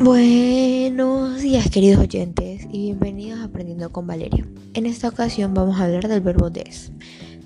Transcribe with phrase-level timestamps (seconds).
[0.00, 4.44] Buenos días queridos oyentes y bienvenidos a Aprendiendo con Valeria.
[4.74, 6.90] En esta ocasión vamos a hablar del verbo des.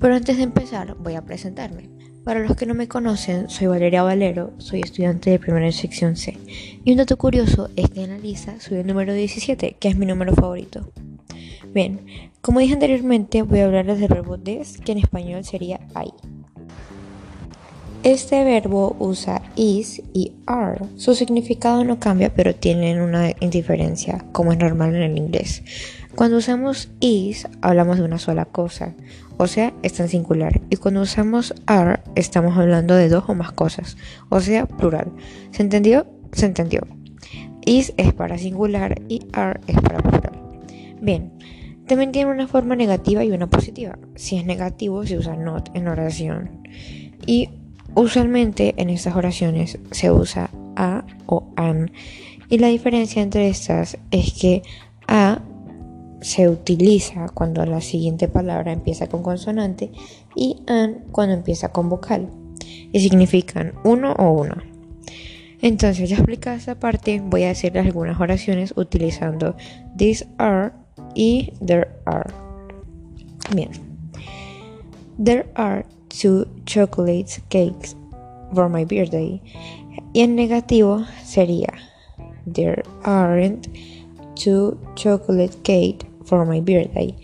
[0.00, 1.90] Pero antes de empezar voy a presentarme.
[2.24, 6.38] Para los que no me conocen, soy Valeria Valero, soy estudiante de primera sección C.
[6.84, 9.98] Y un dato curioso es que en la lista soy el número 17, que es
[9.98, 10.90] mi número favorito.
[11.74, 12.00] Bien,
[12.40, 16.12] como dije anteriormente, voy a hablarles del verbo des, que en español sería hay.
[18.08, 20.80] Este verbo usa is y are.
[20.96, 25.62] Su significado no cambia, pero tienen una indiferencia, como es normal en el inglés.
[26.14, 28.94] Cuando usamos is, hablamos de una sola cosa,
[29.36, 30.58] o sea, está en singular.
[30.70, 33.98] Y cuando usamos are, estamos hablando de dos o más cosas,
[34.30, 35.12] o sea, plural.
[35.50, 36.06] ¿Se entendió?
[36.32, 36.80] Se entendió.
[37.66, 40.32] Is es para singular y are es para plural.
[41.02, 41.30] Bien,
[41.86, 43.98] también tiene una forma negativa y una positiva.
[44.14, 46.62] Si es negativo, se usa not en oración.
[47.26, 47.50] Y
[47.94, 51.90] Usualmente en estas oraciones se usa a o an
[52.48, 54.62] y la diferencia entre estas es que
[55.06, 55.40] a
[56.20, 59.92] se utiliza cuando la siguiente palabra empieza con consonante
[60.34, 62.28] y an cuando empieza con vocal
[62.92, 64.64] y significan uno o una.
[65.60, 69.56] Entonces ya explicada esta parte voy a hacer algunas oraciones utilizando
[69.96, 70.72] these are
[71.14, 72.30] y there are.
[73.54, 73.70] Bien.
[75.22, 77.96] There are two chocolate cakes
[78.54, 79.40] for my birthday.
[80.12, 81.72] Y en negativo sería
[82.46, 83.68] There aren't
[84.34, 87.14] two chocolate cakes for my birthday.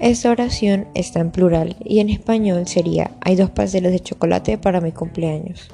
[0.00, 4.80] Esta oración está en plural y en español sería Hay dos pasteles de chocolate para
[4.80, 5.68] mi cumpleaños.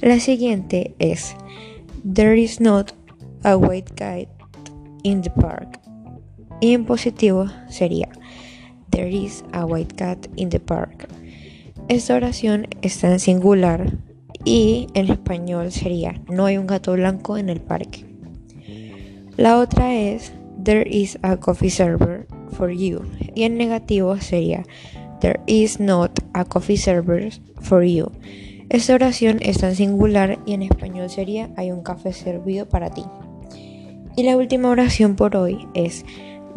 [0.00, 1.34] La siguiente es
[2.04, 2.92] There is not
[3.42, 4.30] a white kite
[5.02, 5.80] in the park.
[6.60, 8.08] Y en positivo sería
[8.90, 11.08] There is a white cat in the park.
[11.88, 13.92] Esta oración está en singular
[14.42, 18.06] y en español sería no hay un gato blanco en el parque.
[19.36, 20.32] La otra es
[20.62, 23.02] there is a coffee server for you
[23.34, 24.64] y en negativo sería
[25.20, 28.10] there is not a coffee server for you.
[28.70, 33.04] Esta oración está en singular y en español sería hay un café servido para ti.
[34.16, 36.06] Y la última oración por hoy es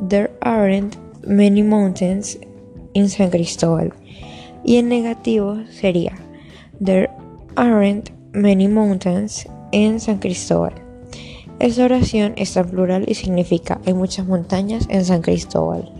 [0.07, 2.39] there aren't many mountains
[2.93, 3.91] in San Cristóbal
[4.67, 6.13] y en negativo sería
[6.83, 7.09] There
[7.55, 10.73] aren't many mountains en San Cristóbal.
[11.59, 15.91] Esta oración está en plural y significa hay muchas montañas en San Cristóbal.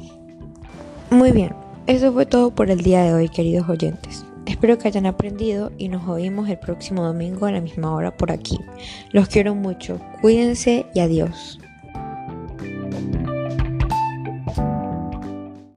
[1.09, 1.55] Muy bien,
[1.87, 4.23] eso fue todo por el día de hoy, queridos oyentes.
[4.45, 8.31] Espero que hayan aprendido y nos oímos el próximo domingo a la misma hora por
[8.31, 8.59] aquí.
[9.11, 11.59] Los quiero mucho, cuídense y adiós.